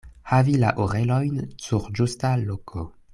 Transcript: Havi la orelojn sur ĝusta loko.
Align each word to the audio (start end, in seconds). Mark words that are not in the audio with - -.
Havi 0.29 0.55
la 0.63 0.71
orelojn 0.85 1.37
sur 1.67 1.87
ĝusta 2.01 2.33
loko. 2.49 2.89